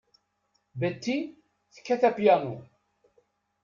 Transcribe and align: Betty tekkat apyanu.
Betty 0.79 1.17
tekkat 1.73 2.01
apyanu. 2.09 2.55